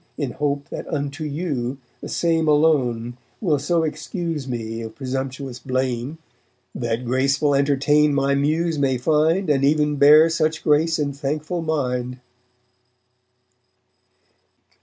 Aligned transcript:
In 0.17 0.31
hope 0.31 0.69
that 0.69 0.91
unto 0.91 1.23
you 1.23 1.77
the 2.01 2.09
same 2.09 2.47
alone 2.47 3.17
Will 3.39 3.59
so 3.59 3.83
excuse 3.83 4.47
me 4.47 4.81
of 4.81 4.95
presumptuous 4.95 5.59
blame, 5.59 6.17
That 6.73 7.05
graceful 7.05 7.53
entertain 7.53 8.11
my 8.15 8.33
Muse 8.33 8.79
may 8.79 8.97
find 8.97 9.47
And 9.47 9.63
even 9.63 9.97
bear 9.97 10.27
such 10.27 10.63
grace 10.63 10.97
in 10.97 11.13
thankful 11.13 11.61
mind_. 11.61 12.17